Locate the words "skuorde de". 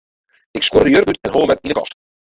0.63-0.95